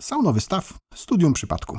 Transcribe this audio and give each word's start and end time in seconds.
Saunowy 0.00 0.40
staw, 0.40 0.78
studium 0.94 1.32
przypadku. 1.32 1.78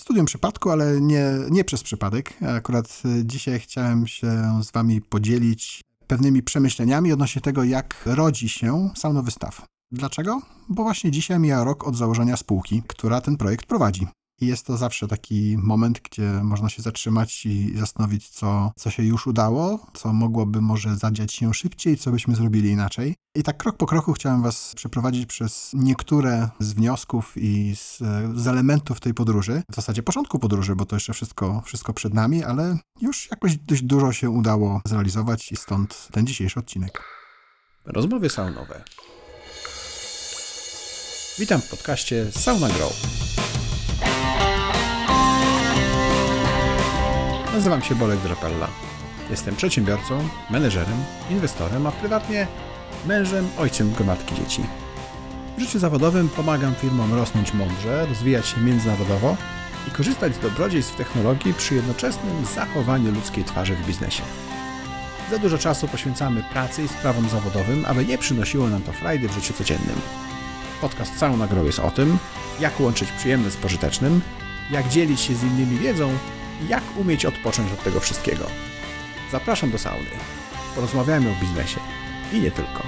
Studium 0.00 0.26
przypadku, 0.26 0.70
ale 0.70 1.00
nie, 1.00 1.24
nie 1.50 1.64
przez 1.64 1.82
przypadek. 1.82 2.38
Akurat 2.56 3.02
dzisiaj 3.24 3.60
chciałem 3.60 4.06
się 4.06 4.60
z 4.62 4.70
Wami 4.70 5.00
podzielić 5.00 5.80
pewnymi 6.06 6.42
przemyśleniami 6.42 7.12
odnośnie 7.12 7.42
tego, 7.42 7.64
jak 7.64 8.02
rodzi 8.06 8.48
się 8.48 8.90
saunowy 8.96 9.30
staw. 9.30 9.66
Dlaczego? 9.92 10.42
Bo 10.68 10.82
właśnie 10.82 11.10
dzisiaj 11.10 11.38
mija 11.38 11.64
rok 11.64 11.86
od 11.86 11.96
założenia 11.96 12.36
spółki, 12.36 12.82
która 12.86 13.20
ten 13.20 13.36
projekt 13.36 13.66
prowadzi. 13.66 14.06
I 14.40 14.46
jest 14.46 14.66
to 14.66 14.76
zawsze 14.76 15.08
taki 15.08 15.56
moment, 15.58 16.00
gdzie 16.00 16.22
można 16.22 16.68
się 16.68 16.82
zatrzymać 16.82 17.46
i 17.46 17.78
zastanowić, 17.78 18.28
co, 18.28 18.72
co 18.76 18.90
się 18.90 19.02
już 19.02 19.26
udało, 19.26 19.86
co 19.94 20.12
mogłoby 20.12 20.60
może 20.60 20.96
zadziać 20.96 21.34
się 21.34 21.54
szybciej, 21.54 21.96
co 21.96 22.10
byśmy 22.10 22.34
zrobili 22.34 22.70
inaczej. 22.70 23.14
I 23.34 23.42
tak 23.42 23.56
krok 23.56 23.76
po 23.76 23.86
kroku 23.86 24.12
chciałem 24.12 24.42
Was 24.42 24.72
przeprowadzić 24.76 25.26
przez 25.26 25.70
niektóre 25.74 26.48
z 26.58 26.72
wniosków 26.72 27.32
i 27.36 27.76
z, 27.76 27.98
z 28.34 28.46
elementów 28.46 29.00
tej 29.00 29.14
podróży. 29.14 29.62
W 29.70 29.74
zasadzie 29.74 30.02
początku 30.02 30.38
podróży, 30.38 30.76
bo 30.76 30.84
to 30.84 30.96
jeszcze 30.96 31.12
wszystko, 31.12 31.62
wszystko 31.64 31.92
przed 31.92 32.14
nami, 32.14 32.44
ale 32.44 32.78
już 33.00 33.30
jakoś 33.30 33.56
dość 33.56 33.82
dużo 33.82 34.12
się 34.12 34.30
udało 34.30 34.80
zrealizować 34.84 35.52
i 35.52 35.56
stąd 35.56 36.08
ten 36.12 36.26
dzisiejszy 36.26 36.60
odcinek. 36.60 37.02
Rozmowy 37.84 38.30
saunowe. 38.30 38.84
Witam 41.38 41.60
w 41.60 41.70
podcaście 41.70 42.32
Sauna 42.32 42.68
Grow. 42.68 42.92
Nazywam 47.58 47.82
się 47.82 47.94
Bolek 47.94 48.18
Drapella. 48.18 48.68
Jestem 49.30 49.56
przedsiębiorcą, 49.56 50.28
menedżerem, 50.50 51.04
inwestorem, 51.30 51.86
a 51.86 51.92
prywatnie 51.92 52.46
mężem, 53.06 53.48
ojcem 53.58 53.92
gromadki 53.92 54.34
dzieci. 54.34 54.62
W 55.56 55.60
życiu 55.60 55.78
zawodowym 55.78 56.28
pomagam 56.28 56.74
firmom 56.74 57.14
rosnąć 57.14 57.54
mądrze, 57.54 58.06
rozwijać 58.06 58.46
się 58.46 58.60
międzynarodowo 58.60 59.36
i 59.88 59.90
korzystać 59.90 60.34
z 60.34 60.38
dobrodziejstw 60.38 60.96
technologii 60.96 61.54
przy 61.54 61.74
jednoczesnym 61.74 62.44
zachowaniu 62.54 63.12
ludzkiej 63.12 63.44
twarzy 63.44 63.74
w 63.74 63.86
biznesie. 63.86 64.22
Za 65.30 65.38
dużo 65.38 65.58
czasu 65.58 65.88
poświęcamy 65.88 66.42
pracy 66.52 66.82
i 66.82 66.88
sprawom 66.88 67.28
zawodowym, 67.28 67.84
aby 67.86 68.04
nie 68.04 68.18
przynosiło 68.18 68.68
nam 68.68 68.82
to 68.82 68.92
frajdy 68.92 69.28
w 69.28 69.34
życiu 69.34 69.54
codziennym. 69.54 70.00
Podcast 70.80 71.18
całą 71.18 71.36
nagrą 71.36 71.64
jest 71.64 71.78
o 71.78 71.90
tym, 71.90 72.18
jak 72.60 72.80
łączyć 72.80 73.12
przyjemne 73.12 73.50
z 73.50 73.56
pożytecznym, 73.56 74.20
jak 74.70 74.88
dzielić 74.88 75.20
się 75.20 75.34
z 75.34 75.42
innymi 75.42 75.78
wiedzą 75.78 76.10
jak 76.66 76.82
umieć 76.96 77.26
odpocząć 77.26 77.72
od 77.72 77.82
tego 77.82 78.00
wszystkiego. 78.00 78.44
Zapraszam 79.32 79.70
do 79.70 79.78
sauny. 79.78 80.10
Porozmawiajmy 80.74 81.30
o 81.30 81.40
biznesie 81.40 81.80
i 82.32 82.40
nie 82.40 82.50
tylko. 82.50 82.82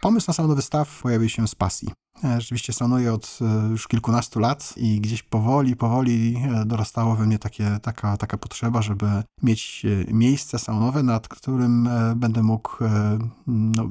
Pomysł 0.00 0.24
na 0.28 0.34
saunowy 0.34 0.62
staw 0.62 1.02
pojawił 1.02 1.28
się 1.28 1.48
z 1.48 1.54
pasji. 1.54 2.03
E, 2.24 2.40
rzeczywiście 2.40 2.72
sanuję 2.72 3.12
od 3.12 3.38
e, 3.40 3.68
już 3.68 3.88
kilkunastu 3.88 4.40
lat 4.40 4.74
i 4.76 5.00
gdzieś 5.00 5.22
powoli, 5.22 5.76
powoli 5.76 6.36
e, 6.36 6.64
dorastało 6.64 7.16
we 7.16 7.26
mnie 7.26 7.38
takie, 7.38 7.78
taka, 7.82 8.16
taka 8.16 8.38
potrzeba, 8.38 8.82
żeby 8.82 9.06
mieć 9.42 9.86
miejsce 10.08 10.58
saunowe, 10.58 11.02
nad 11.02 11.28
którym 11.28 11.88
będę 12.16 12.42
mógł 12.42 12.70
no, 13.46 13.88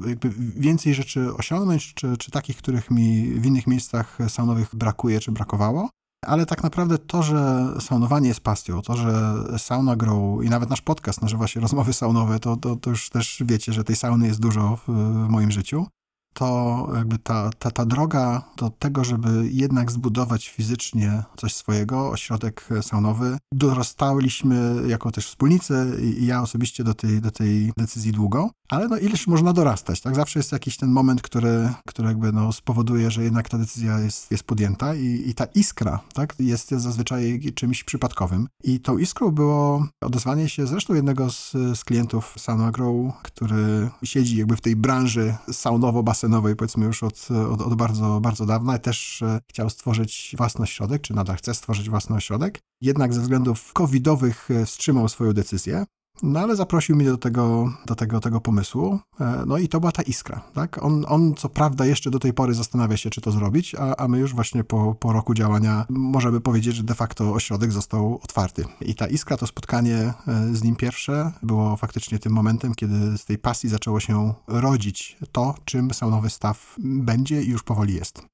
więcej 0.56 0.94
rzeczy 0.94 1.34
osiągnąć, 1.36 1.94
czy, 1.94 2.18
czy 2.18 2.32
takich, 2.32 2.58
których 2.58 2.92
mi 2.92 3.24
w 3.40 3.46
innych 3.46 3.68
miejscach 3.68 4.18
saunowych 4.28 4.76
brakuje, 4.76 5.20
czy 5.20 5.32
brakowało. 5.32 5.90
Ale 6.26 6.46
tak 6.46 6.64
naprawdę 6.64 6.98
to, 6.98 7.24
że 7.24 7.68
saunowanie 7.80 8.28
jest 8.28 8.40
pasją, 8.40 8.82
to, 8.82 8.98
że 8.98 9.34
Sauna 9.58 9.96
Grow 9.96 10.44
i 10.44 10.50
nawet 10.50 10.70
nasz 10.70 10.82
podcast 10.82 11.22
nazywa 11.22 11.48
się 11.48 11.60
Rozmowy 11.60 11.94
Saunowe, 11.94 12.40
to, 12.40 12.58
to, 12.58 12.76
to 12.76 12.90
już 12.90 13.10
też 13.10 13.44
wiecie, 13.46 13.74
że 13.74 13.84
tej 13.84 13.96
sauny 13.96 14.28
jest 14.28 14.40
dużo 14.40 14.76
w, 14.76 14.92
w 15.26 15.30
moim 15.30 15.52
życiu 15.52 15.86
to 16.34 16.88
jakby 16.96 17.18
ta, 17.18 17.50
ta, 17.60 17.72
ta 17.72 17.86
droga 17.86 18.42
do 18.58 18.70
tego, 18.70 19.04
żeby 19.04 19.50
jednak 19.52 19.92
zbudować 19.92 20.50
fizycznie 20.50 21.24
coś 21.38 21.56
swojego, 21.56 22.10
ośrodek 22.10 22.70
saunowy, 22.82 23.38
dorastaliśmy 23.54 24.82
jako 24.88 25.12
też 25.12 25.28
wspólnicy 25.28 25.98
i 26.20 26.26
ja 26.26 26.42
osobiście 26.42 26.84
do 26.84 26.94
tej, 26.94 27.22
do 27.22 27.32
tej 27.32 27.74
decyzji 27.78 28.12
długo, 28.12 28.50
ale 28.70 28.88
no 28.88 28.98
ileż 28.98 29.28
można 29.28 29.54
dorastać, 29.54 30.02
tak? 30.02 30.16
Zawsze 30.16 30.40
jest 30.40 30.52
jakiś 30.52 30.78
ten 30.78 30.92
moment, 30.92 31.22
który, 31.22 31.70
który 31.88 32.08
jakby 32.08 32.32
no 32.32 32.52
spowoduje, 32.52 33.12
że 33.12 33.24
jednak 33.24 33.50
ta 33.50 33.58
decyzja 33.58 34.00
jest, 34.00 34.32
jest 34.32 34.44
podjęta 34.44 34.96
i, 34.96 35.24
i 35.28 35.34
ta 35.34 35.46
iskra, 35.46 36.00
tak? 36.14 36.36
Jest, 36.40 36.72
jest 36.72 36.84
zazwyczaj 36.84 37.42
czymś 37.56 37.84
przypadkowym. 37.84 38.48
I 38.64 38.80
tą 38.80 38.98
iskrą 38.98 39.32
było 39.32 39.88
odezwanie 40.02 40.50
się 40.50 40.68
zresztą 40.68 40.94
jednego 40.94 41.32
z, 41.32 41.52
z 41.52 41.84
klientów 41.84 42.36
Sauna 42.38 42.72
Grow, 42.72 43.14
który 43.22 43.90
siedzi 44.04 44.38
jakby 44.38 44.56
w 44.56 44.62
tej 44.62 44.76
branży 44.76 45.36
saunowo-basenowej 45.48 46.23
basenowej, 46.24 46.56
powiedzmy 46.56 46.86
już 46.86 47.04
od, 47.04 47.28
od, 47.52 47.62
od, 47.62 47.76
bardzo, 47.76 48.20
bardzo 48.22 48.46
dawna. 48.46 48.78
Też 48.78 49.22
e, 49.22 49.40
chciał 49.50 49.70
stworzyć 49.70 50.36
własny 50.38 50.64
ośrodek, 50.64 51.02
czy 51.02 51.14
nadal 51.14 51.36
chce 51.36 51.54
stworzyć 51.54 51.90
własny 51.90 52.16
ośrodek. 52.16 52.60
Jednak 52.82 53.14
ze 53.14 53.22
względów 53.22 53.74
covidowych 53.74 54.52
e, 54.52 54.66
wstrzymał 54.66 55.10
swoją 55.10 55.34
decyzję. 55.34 55.86
No 56.24 56.40
ale 56.40 56.56
zaprosił 56.56 56.96
mnie 56.96 57.06
do 57.06 57.18
tego, 57.18 57.74
do 57.86 57.96
tego, 57.96 58.20
tego 58.20 58.42
pomysłu. 58.42 59.00
E, 59.20 59.44
no 59.48 59.58
i 59.58 59.68
to 59.68 59.80
była 59.80 59.92
ta 59.92 60.02
iskra. 60.02 60.42
Tak? 60.54 60.84
On, 60.84 61.06
on 61.08 61.34
co 61.36 61.50
prawda 61.50 61.86
jeszcze 61.86 62.12
do 62.12 62.20
tej 62.20 62.34
pory 62.34 62.54
zastanawia 62.54 62.98
się, 62.98 63.10
czy 63.10 63.22
to 63.22 63.32
zrobić, 63.32 63.76
a, 63.76 63.96
a 63.96 64.08
my 64.08 64.20
już 64.20 64.34
właśnie 64.34 64.64
po, 64.64 64.96
po 65.00 65.14
roku 65.14 65.34
działania 65.34 65.86
możemy 65.90 66.42
powiedzieć, 66.42 66.76
że 66.76 66.84
de 66.84 66.96
facto 66.96 67.34
ośrodek 67.34 67.72
został 67.72 68.20
otwarty. 68.24 68.66
I 68.82 68.96
ta 68.96 69.08
iskra, 69.08 69.38
to 69.38 69.48
spotkanie 69.48 69.98
e, 69.98 70.14
z 70.54 70.64
nim 70.64 70.76
pierwsze 70.76 71.32
było 71.44 71.78
faktycznie 71.78 72.20
tym 72.20 72.34
momentem, 72.34 72.76
kiedy 72.76 73.18
z 73.18 73.26
tej 73.26 73.38
pasji 73.38 73.70
zaczęło 73.70 74.00
się 74.00 74.34
rodzić 74.48 75.18
to, 75.32 75.56
czym 75.66 75.94
saunowy 75.94 76.30
staw 76.30 76.76
będzie 76.80 77.44
i 77.44 77.50
już 77.50 77.64
powoli 77.64 77.94
jest. 77.94 78.33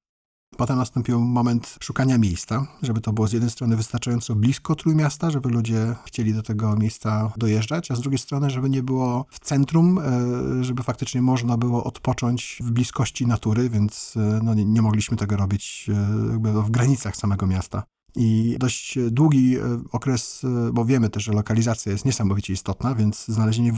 Potem 0.60 0.76
nastąpił 0.76 1.20
moment 1.20 1.76
szukania 1.82 2.18
miejsca, 2.18 2.66
żeby 2.82 3.00
to 3.00 3.12
było 3.12 3.28
z 3.28 3.32
jednej 3.32 3.50
strony 3.50 3.76
wystarczająco 3.76 4.34
blisko 4.34 4.74
Trójmiasta, 4.74 5.30
żeby 5.30 5.48
ludzie 5.48 5.96
chcieli 6.04 6.34
do 6.34 6.42
tego 6.42 6.76
miejsca 6.76 7.32
dojeżdżać, 7.36 7.90
a 7.90 7.96
z 7.96 8.00
drugiej 8.00 8.18
strony, 8.18 8.50
żeby 8.50 8.70
nie 8.70 8.82
było 8.82 9.26
w 9.30 9.40
centrum, 9.40 9.98
e, 9.98 10.64
żeby 10.64 10.82
faktycznie 10.82 11.22
można 11.22 11.56
było 11.56 11.84
odpocząć 11.84 12.58
w 12.64 12.70
bliskości 12.70 13.26
natury, 13.26 13.70
więc 13.70 14.14
e, 14.16 14.40
no, 14.42 14.54
nie, 14.54 14.64
nie 14.64 14.82
mogliśmy 14.82 15.16
tego 15.16 15.36
robić 15.36 15.86
e, 15.88 16.62
w 16.62 16.70
granicach 16.70 17.16
samego 17.16 17.46
miasta. 17.46 17.82
I 18.16 18.56
dość 18.58 18.98
długi 19.10 19.58
e, 19.58 19.62
okres, 19.92 20.42
e, 20.44 20.72
bo 20.72 20.84
wiemy 20.84 21.10
też, 21.10 21.24
że 21.24 21.32
lokalizacja 21.32 21.92
jest 21.92 22.04
niesamowicie 22.04 22.52
istotna, 22.52 22.94
więc 22.94 23.24
znalezienie 23.28 23.72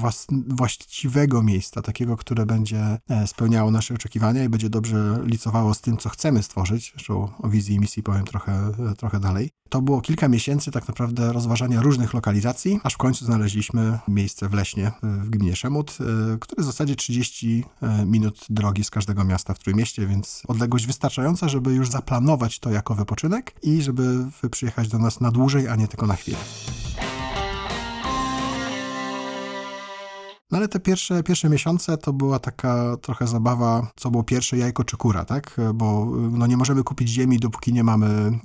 właściwego 0.48 1.42
miejsca, 1.42 1.82
takiego, 1.82 2.16
które 2.16 2.46
będzie 2.46 2.98
e, 3.08 3.26
spełniało 3.26 3.70
nasze 3.70 3.94
oczekiwania 3.94 4.44
i 4.44 4.48
będzie 4.48 4.70
dobrze 4.70 5.18
licowało 5.24 5.74
z 5.74 5.80
tym, 5.80 5.96
co 5.96 6.08
chcemy 6.08 6.42
stworzyć, 6.42 6.92
zresztą 6.94 7.28
o 7.38 7.48
wizji 7.48 7.74
i 7.74 7.80
misji 7.80 8.02
powiem 8.02 8.24
trochę, 8.24 8.72
trochę 8.98 9.20
dalej, 9.20 9.50
to 9.68 9.82
było 9.82 10.00
kilka 10.00 10.28
miesięcy 10.28 10.70
tak 10.70 10.88
naprawdę 10.88 11.32
rozważania 11.32 11.82
różnych 11.82 12.14
lokalizacji, 12.14 12.80
aż 12.82 12.94
w 12.94 12.98
końcu 12.98 13.24
znaleźliśmy 13.24 13.98
miejsce 14.08 14.48
w 14.48 14.54
Leśnie, 14.54 14.92
w 15.02 15.30
gminie 15.30 15.56
Szemut, 15.56 15.98
które 16.40 16.62
w 16.62 16.66
zasadzie 16.66 16.96
30 16.96 17.64
minut 18.06 18.46
drogi 18.50 18.84
z 18.84 18.90
każdego 18.90 19.24
miasta 19.24 19.54
w 19.54 19.58
Trójmieście, 19.58 20.06
więc 20.06 20.42
odległość 20.48 20.86
wystarczająca, 20.86 21.48
żeby 21.48 21.74
już 21.74 21.90
zaplanować 21.90 22.58
to 22.58 22.70
jako 22.70 22.94
wypoczynek 22.94 23.54
i 23.62 23.82
żeby 23.82 24.21
przyjechać 24.50 24.88
do 24.88 24.98
nas 24.98 25.20
na 25.20 25.30
dłużej, 25.30 25.68
a 25.68 25.76
nie 25.76 25.88
tylko 25.88 26.06
na 26.06 26.16
chwilę. 26.16 26.38
No 30.52 30.58
ale 30.58 30.68
te 30.68 30.80
pierwsze, 30.80 31.22
pierwsze 31.22 31.48
miesiące 31.48 31.98
to 31.98 32.12
była 32.12 32.38
taka 32.38 32.96
trochę 32.96 33.26
zabawa, 33.26 33.90
co 33.96 34.10
było 34.10 34.24
pierwsze 34.24 34.56
jajko 34.58 34.84
czy 34.84 34.96
kura, 34.96 35.24
tak? 35.24 35.56
Bo 35.74 36.06
no, 36.30 36.46
nie 36.46 36.56
możemy 36.56 36.84
kupić 36.84 37.08
ziemi, 37.08 37.38
dopóki 37.38 37.72
nie 37.72 37.84
mamy 37.84 38.38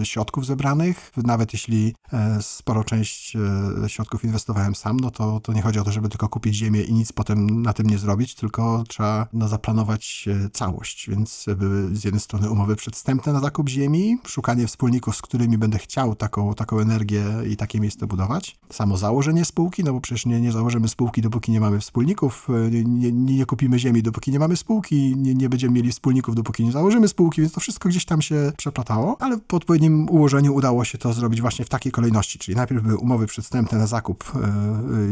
e, 0.00 0.06
środków 0.06 0.46
zebranych. 0.46 1.12
Nawet 1.16 1.52
jeśli 1.52 1.94
e, 2.12 2.42
sporo 2.42 2.84
część 2.84 3.36
e, 3.84 3.88
środków 3.88 4.24
inwestowałem 4.24 4.74
sam, 4.74 5.00
no 5.00 5.10
to, 5.10 5.40
to 5.40 5.52
nie 5.52 5.62
chodzi 5.62 5.78
o 5.78 5.84
to, 5.84 5.92
żeby 5.92 6.08
tylko 6.08 6.28
kupić 6.28 6.54
ziemię 6.54 6.82
i 6.82 6.94
nic 6.94 7.12
potem 7.12 7.62
na 7.62 7.72
tym 7.72 7.86
nie 7.86 7.98
zrobić, 7.98 8.34
tylko 8.34 8.84
trzeba 8.88 9.26
no, 9.32 9.48
zaplanować 9.48 10.28
całość. 10.52 11.10
Więc 11.10 11.46
były 11.56 11.96
z 11.96 12.04
jednej 12.04 12.20
strony 12.20 12.50
umowy 12.50 12.76
przedstępne 12.76 13.32
na 13.32 13.40
zakup 13.40 13.68
ziemi, 13.68 14.18
szukanie 14.26 14.66
wspólników, 14.66 15.16
z 15.16 15.22
którymi 15.22 15.58
będę 15.58 15.78
chciał 15.78 16.14
taką, 16.14 16.54
taką 16.54 16.78
energię 16.78 17.24
i 17.50 17.56
takie 17.56 17.80
miejsce 17.80 18.06
budować. 18.06 18.56
Samo 18.72 18.96
założenie 18.96 19.44
spółki, 19.44 19.84
no 19.84 19.92
bo 19.92 20.00
przecież 20.00 20.26
nie, 20.26 20.40
nie 20.40 20.52
założymy 20.52 20.88
spółki, 20.88 21.22
dopóki 21.22 21.53
nie 21.54 21.60
mamy 21.60 21.80
wspólników, 21.80 22.48
e, 22.50 22.70
nie, 22.70 22.84
nie, 22.84 23.12
nie 23.12 23.46
kupimy 23.46 23.78
ziemi, 23.78 24.02
dopóki 24.02 24.30
nie 24.32 24.38
mamy 24.38 24.56
spółki, 24.56 25.16
nie, 25.16 25.34
nie 25.34 25.48
będziemy 25.48 25.74
mieli 25.74 25.92
wspólników, 25.92 26.34
dopóki 26.34 26.64
nie 26.64 26.72
założymy 26.72 27.08
spółki, 27.08 27.40
więc 27.40 27.52
to 27.52 27.60
wszystko 27.60 27.88
gdzieś 27.88 28.04
tam 28.04 28.22
się 28.22 28.52
przeplatało, 28.56 29.16
ale 29.20 29.38
po 29.38 29.56
odpowiednim 29.56 30.08
ułożeniu 30.10 30.54
udało 30.54 30.84
się 30.84 30.98
to 30.98 31.12
zrobić 31.12 31.40
właśnie 31.40 31.64
w 31.64 31.68
takiej 31.68 31.92
kolejności, 31.92 32.38
czyli 32.38 32.56
najpierw 32.56 32.82
były 32.82 32.96
umowy 32.96 33.26
przedstępne 33.26 33.78
na 33.78 33.86
zakup 33.86 34.32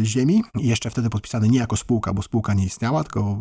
y, 0.01 0.05
ziemi 0.05 0.43
i 0.59 0.69
jeszcze 0.69 0.91
wtedy 0.91 1.11
podpisane 1.11 1.49
nie 1.49 1.59
jako 1.59 1.77
spółka, 1.77 2.13
bo 2.13 2.23
spółka 2.23 2.55
nie 2.55 2.65
istniała, 2.65 3.05
tylko 3.05 3.39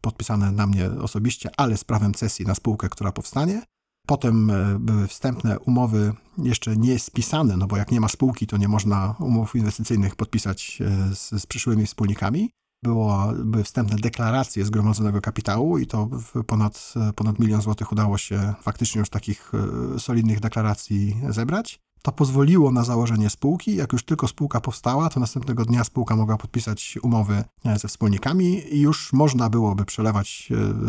podpisane 0.00 0.52
na 0.52 0.66
mnie 0.66 0.90
osobiście, 0.90 1.50
ale 1.56 1.76
z 1.76 1.84
prawem 1.84 2.14
cesji 2.14 2.46
na 2.46 2.54
spółkę, 2.54 2.88
która 2.88 3.12
powstanie. 3.12 3.62
Potem 4.06 4.52
były 4.78 5.06
wstępne 5.06 5.58
umowy 5.58 6.12
jeszcze 6.38 6.76
nie 6.76 6.98
spisane, 6.98 7.56
no 7.56 7.66
bo 7.66 7.76
jak 7.76 7.92
nie 7.92 8.00
ma 8.00 8.08
spółki, 8.08 8.46
to 8.46 8.56
nie 8.56 8.68
można 8.68 9.14
umów 9.20 9.56
inwestycyjnych 9.56 10.16
podpisać 10.16 10.78
z, 11.14 11.42
z 11.42 11.46
przyszłymi 11.46 11.86
wspólnikami. 11.86 12.50
było, 12.82 13.32
były 13.44 13.64
wstępne 13.64 13.96
deklaracje 13.96 14.64
zgromadzonego 14.64 15.20
kapitału 15.20 15.78
i 15.78 15.86
to 15.86 16.08
ponad, 16.46 16.94
ponad 17.16 17.38
milion 17.38 17.62
złotych 17.62 17.92
udało 17.92 18.18
się 18.18 18.54
faktycznie 18.62 18.98
już 18.98 19.10
takich 19.10 19.52
e, 19.94 19.98
solidnych 19.98 20.40
deklaracji 20.40 21.16
zebrać. 21.28 21.80
To 22.04 22.12
pozwoliło 22.12 22.70
na 22.70 22.84
założenie 22.84 23.30
spółki. 23.30 23.76
Jak 23.76 23.92
już 23.92 24.04
tylko 24.04 24.28
spółka 24.28 24.60
powstała, 24.60 25.08
to 25.08 25.20
następnego 25.20 25.64
dnia 25.64 25.84
spółka 25.84 26.16
mogła 26.16 26.36
podpisać 26.36 26.98
umowy 27.02 27.44
e, 27.64 27.78
ze 27.78 27.88
wspólnikami 27.88 28.74
i 28.74 28.80
już 28.80 29.12
można 29.12 29.50
byłoby 29.50 29.84
przelewać 29.84 30.48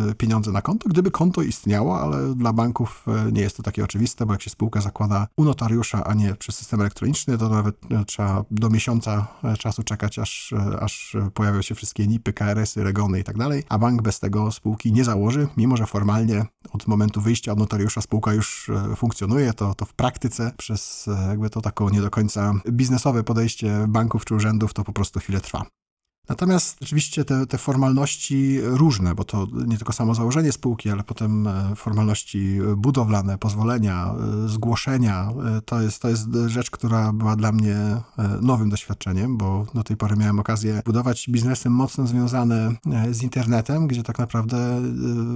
e, 0.10 0.16
pieniądze 0.16 0.52
na 0.52 0.62
konto, 0.62 0.90
gdyby 0.90 1.12
konto 1.12 1.42
istniało, 1.42 2.00
ale 2.00 2.36
dla 2.36 2.54
banków 2.54 3.06
e, 3.08 3.32
nie 3.32 3.42
jest 3.42 3.58
to 3.58 3.64
takie 3.64 3.84
oczywiste, 3.84 4.26
bo 4.26 4.34
jak 4.34 4.42
się 4.42 4.50
spółka 4.50 4.82
zakłada 4.82 5.28
u 5.38 5.44
notariusza, 5.44 6.04
a 6.04 6.14
nie 6.14 6.36
przez 6.36 6.56
system 6.56 6.82
elektroniczny, 6.82 7.38
to 7.38 7.50
nawet 7.50 7.76
trzeba 8.08 8.44
do 8.52 8.70
miesiąca 8.70 9.28
czasu 9.60 9.84
czekać, 9.84 10.20
aż, 10.20 10.54
aż 10.80 11.18
pojawią 11.34 11.62
się 11.62 11.76
wszystkie 11.76 12.08
NIP-y, 12.08 12.34
KRS-y, 12.34 12.84
regony 12.84 13.20
i 13.20 13.24
tak 13.24 13.38
dalej, 13.38 13.64
a 13.70 13.78
bank 13.78 14.02
bez 14.02 14.20
tego 14.20 14.52
spółki 14.52 14.92
nie 14.92 15.04
założy, 15.04 15.48
mimo 15.58 15.78
że 15.78 15.86
formalnie 15.86 16.46
od 16.72 16.88
momentu 16.88 17.22
wyjścia 17.22 17.52
od 17.52 17.60
notariusza 17.60 18.02
spółka 18.02 18.34
już 18.34 18.72
funkcjonuje, 18.96 19.54
to, 19.54 19.76
to 19.76 19.86
w 19.86 19.94
praktyce 19.94 20.52
przez 20.58 21.05
jakby 21.12 21.50
to 21.50 21.62
taką 21.62 21.90
nie 21.90 22.02
do 22.02 22.10
końca 22.10 22.54
biznesowe 22.70 23.24
podejście 23.24 23.86
banków 23.88 24.26
czy 24.26 24.36
urzędów 24.36 24.74
to 24.74 24.84
po 24.84 24.94
prostu 24.94 25.20
chwilę 25.20 25.42
trwa. 25.42 25.66
Natomiast 26.30 26.78
oczywiście 26.82 27.26
te, 27.26 27.46
te, 27.46 27.58
formalności 27.58 28.60
różne, 28.62 29.16
bo 29.16 29.24
to 29.24 29.48
nie 29.68 29.78
tylko 29.78 29.94
samo 29.94 30.16
założenie 30.16 30.52
spółki, 30.52 30.90
ale 30.90 31.04
potem 31.04 31.48
e, 31.48 31.76
formalności 31.76 32.60
budowlane, 32.78 33.38
pozwolenia, 33.38 34.14
e, 34.46 34.50
zgłoszenia, 34.50 35.30
e, 35.58 35.62
to 35.62 35.82
jest, 35.82 36.02
to 36.02 36.10
jest 36.10 36.30
rzecz, 36.48 36.72
która 36.72 37.14
była 37.14 37.36
dla 37.36 37.52
mnie 37.52 37.78
nowym 38.42 38.70
doświadczeniem, 38.70 39.38
bo 39.38 39.66
do 39.74 39.84
tej 39.84 39.98
pory 39.98 40.16
miałem 40.16 40.40
okazję 40.40 40.82
budować 40.86 41.30
biznesy 41.30 41.70
mocno 41.70 42.08
związane 42.08 42.72
z 43.12 43.24
internetem, 43.24 43.88
gdzie 43.88 44.04
tak 44.04 44.20
naprawdę 44.20 44.82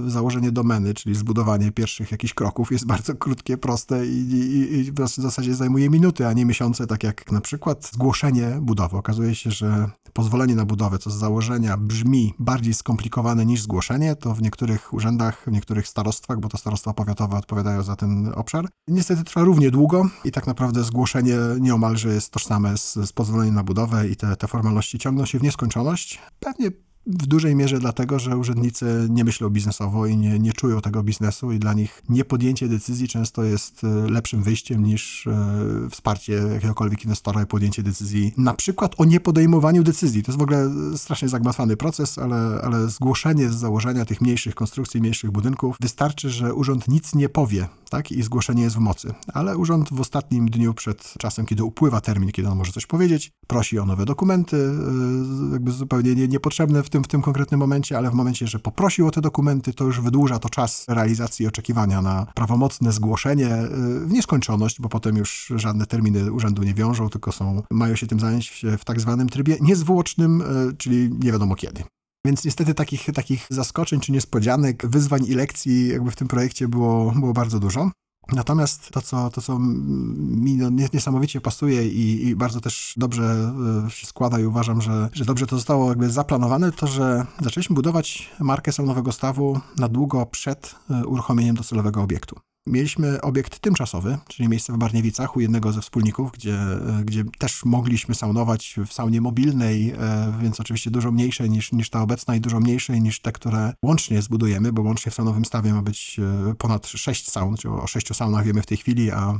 założenie 0.06 0.52
domeny, 0.52 0.94
czyli 0.94 1.14
zbudowanie 1.14 1.72
pierwszych 1.72 2.12
jakichś 2.12 2.34
kroków 2.34 2.72
jest 2.72 2.86
bardzo 2.86 3.14
krótkie, 3.14 3.58
proste 3.58 4.06
i, 4.06 4.30
i, 4.30 4.78
i 4.78 4.92
w 4.92 5.08
zasadzie 5.08 5.54
zajmuje 5.54 5.90
minuty, 5.90 6.26
a 6.26 6.32
nie 6.32 6.44
miesiące, 6.44 6.86
tak 6.86 7.04
jak 7.04 7.32
na 7.32 7.40
przykład 7.40 7.90
zgłoszenie 7.92 8.58
budowy. 8.62 8.96
Okazuje 8.96 9.34
się, 9.34 9.50
że 9.50 9.90
pozwolenie 10.12 10.54
na 10.54 10.64
budowę 10.64 10.79
co 10.98 11.10
z 11.10 11.14
założenia 11.14 11.76
brzmi 11.76 12.34
bardziej 12.38 12.74
skomplikowane 12.74 13.46
niż 13.46 13.62
zgłoszenie, 13.62 14.16
to 14.16 14.34
w 14.34 14.42
niektórych 14.42 14.92
urzędach, 14.94 15.44
w 15.46 15.52
niektórych 15.52 15.88
starostwach, 15.88 16.40
bo 16.40 16.48
to 16.48 16.58
starostwa 16.58 16.92
powiatowe 16.92 17.36
odpowiadają 17.36 17.82
za 17.82 17.96
ten 17.96 18.32
obszar, 18.34 18.68
niestety 18.88 19.24
trwa 19.24 19.42
równie 19.42 19.70
długo 19.70 20.08
i 20.24 20.32
tak 20.32 20.46
naprawdę 20.46 20.84
zgłoszenie 20.84 21.36
nieomalże 21.60 22.08
jest 22.14 22.30
tożsame 22.30 22.78
z, 22.78 22.94
z 22.94 23.12
pozwoleniem 23.12 23.54
na 23.54 23.64
budowę 23.64 24.08
i 24.08 24.16
te, 24.16 24.36
te 24.36 24.46
formalności 24.48 24.98
ciągną 24.98 25.26
się 25.26 25.38
w 25.38 25.42
nieskończoność. 25.42 26.18
Pewnie 26.40 26.70
w 27.06 27.26
dużej 27.26 27.56
mierze 27.56 27.78
dlatego, 27.78 28.18
że 28.18 28.36
urzędnicy 28.36 29.06
nie 29.10 29.24
myślą 29.24 29.50
biznesowo 29.50 30.06
i 30.06 30.16
nie, 30.16 30.38
nie 30.38 30.52
czują 30.52 30.80
tego 30.80 31.02
biznesu 31.02 31.52
i 31.52 31.58
dla 31.58 31.72
nich 31.72 32.02
niepodjęcie 32.08 32.68
decyzji 32.68 33.08
często 33.08 33.44
jest 33.44 33.84
e, 33.84 34.10
lepszym 34.10 34.42
wyjściem 34.42 34.84
niż 34.84 35.26
e, 35.26 35.88
wsparcie 35.90 36.32
jakiegokolwiek 36.32 37.04
inwestora 37.04 37.42
i 37.42 37.46
podjęcie 37.46 37.82
decyzji, 37.82 38.32
na 38.36 38.54
przykład 38.54 38.94
o 38.98 39.04
niepodejmowaniu 39.04 39.82
decyzji. 39.82 40.22
To 40.22 40.32
jest 40.32 40.38
w 40.38 40.42
ogóle 40.42 40.70
strasznie 40.96 41.28
zagmatwany 41.28 41.76
proces, 41.76 42.18
ale, 42.18 42.60
ale 42.62 42.88
zgłoszenie 42.88 43.48
z 43.48 43.54
założenia 43.54 44.04
tych 44.04 44.20
mniejszych 44.20 44.54
konstrukcji, 44.54 45.00
mniejszych 45.00 45.30
budynków, 45.30 45.76
wystarczy, 45.80 46.30
że 46.30 46.54
urząd 46.54 46.88
nic 46.88 47.14
nie 47.14 47.28
powie, 47.28 47.68
tak, 47.90 48.12
i 48.12 48.22
zgłoszenie 48.22 48.62
jest 48.62 48.76
w 48.76 48.78
mocy. 48.78 49.14
Ale 49.34 49.56
urząd 49.56 49.88
w 49.92 50.00
ostatnim 50.00 50.50
dniu 50.50 50.74
przed 50.74 51.14
czasem, 51.18 51.46
kiedy 51.46 51.64
upływa 51.64 52.00
termin, 52.00 52.32
kiedy 52.32 52.48
on 52.48 52.58
może 52.58 52.72
coś 52.72 52.86
powiedzieć, 52.86 53.32
prosi 53.46 53.78
o 53.78 53.86
nowe 53.86 54.04
dokumenty, 54.04 54.56
e, 54.56 55.52
jakby 55.52 55.72
zupełnie 55.72 56.14
nie, 56.14 56.28
niepotrzebne 56.28 56.82
w 56.82 56.89
tym, 56.90 57.04
w 57.04 57.08
tym 57.08 57.22
konkretnym 57.22 57.60
momencie, 57.60 57.98
ale 57.98 58.10
w 58.10 58.14
momencie, 58.14 58.46
że 58.46 58.58
poprosił 58.58 59.06
o 59.06 59.10
te 59.10 59.20
dokumenty, 59.20 59.72
to 59.72 59.84
już 59.84 60.00
wydłuża 60.00 60.38
to 60.38 60.48
czas 60.48 60.84
realizacji 60.88 61.46
oczekiwania 61.46 62.02
na 62.02 62.26
prawomocne 62.34 62.92
zgłoszenie 62.92 63.54
y, 63.54 64.06
w 64.06 64.12
nieskończoność, 64.12 64.80
bo 64.80 64.88
potem 64.88 65.16
już 65.16 65.52
żadne 65.56 65.86
terminy 65.86 66.32
urzędu 66.32 66.62
nie 66.62 66.74
wiążą, 66.74 67.08
tylko 67.08 67.32
są, 67.32 67.62
mają 67.70 67.96
się 67.96 68.06
tym 68.06 68.20
zająć 68.20 68.64
w 68.78 68.84
tak 68.84 69.00
zwanym 69.00 69.28
trybie 69.28 69.56
niezwłocznym, 69.60 70.40
y, 70.40 70.76
czyli 70.76 71.10
nie 71.20 71.32
wiadomo 71.32 71.54
kiedy. 71.54 71.84
Więc 72.26 72.44
niestety 72.44 72.74
takich, 72.74 73.06
takich 73.14 73.46
zaskoczeń 73.50 74.00
czy 74.00 74.12
niespodzianek, 74.12 74.86
wyzwań 74.86 75.24
i 75.26 75.34
lekcji 75.34 75.88
jakby 75.88 76.10
w 76.10 76.16
tym 76.16 76.28
projekcie 76.28 76.68
było, 76.68 77.12
było 77.12 77.32
bardzo 77.32 77.60
dużo. 77.60 77.90
Natomiast 78.32 78.90
to, 78.90 79.00
co, 79.00 79.30
to, 79.30 79.40
co 79.40 79.58
mi 79.58 80.56
no, 80.56 80.70
niesamowicie 80.92 81.40
pasuje 81.40 81.88
i, 81.88 82.26
i, 82.26 82.36
bardzo 82.36 82.60
też 82.60 82.94
dobrze 82.96 83.52
e, 83.86 83.90
się 83.90 84.06
składa 84.06 84.38
i 84.38 84.44
uważam, 84.44 84.82
że, 84.82 85.08
że 85.12 85.24
dobrze 85.24 85.46
to 85.46 85.56
zostało 85.56 85.88
jakby 85.88 86.10
zaplanowane, 86.10 86.72
to 86.72 86.86
że 86.86 87.26
zaczęliśmy 87.40 87.74
budować 87.74 88.30
markę 88.40 88.72
saunowego 88.72 89.12
stawu 89.12 89.60
na 89.78 89.88
długo 89.88 90.26
przed 90.26 90.74
e, 90.90 91.06
uruchomieniem 91.06 91.56
docelowego 91.56 92.02
obiektu. 92.02 92.40
Mieliśmy 92.66 93.20
obiekt 93.20 93.58
tymczasowy, 93.58 94.18
czyli 94.28 94.48
miejsce 94.48 94.72
w 94.72 94.76
Barniewicach 94.76 95.36
u 95.36 95.40
jednego 95.40 95.72
ze 95.72 95.80
wspólników, 95.80 96.32
gdzie, 96.32 96.54
e, 96.54 97.02
gdzie 97.04 97.24
też 97.38 97.64
mogliśmy 97.64 98.14
saunować 98.14 98.76
w 98.86 98.92
saunie 98.92 99.20
mobilnej, 99.20 99.90
e, 99.90 100.32
więc 100.42 100.60
oczywiście 100.60 100.90
dużo 100.90 101.12
mniejszej 101.12 101.50
niż, 101.50 101.72
niż 101.72 101.90
ta 101.90 102.02
obecna 102.02 102.36
i 102.36 102.40
dużo 102.40 102.60
mniejszej 102.60 103.00
niż 103.00 103.20
te, 103.20 103.32
które 103.32 103.72
łącznie 103.82 104.22
zbudujemy, 104.22 104.72
bo 104.72 104.82
łącznie 104.82 105.12
w 105.12 105.14
saunowym 105.14 105.44
stawie 105.44 105.72
ma 105.72 105.82
być 105.82 106.20
e, 106.50 106.54
ponad 106.54 106.86
sześć 106.86 107.30
saun, 107.30 107.56
czyli 107.56 107.74
o 107.74 107.86
sześciu 107.86 108.14
saunach 108.14 108.44
wiemy 108.44 108.62
w 108.62 108.66
tej 108.66 108.78
chwili, 108.78 109.10
a, 109.10 109.38